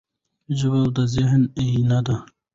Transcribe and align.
ژبه 0.57 0.81
د 0.95 0.97
ذهن 1.15 1.41
آیینه 1.61 1.99
ده. 2.05 2.15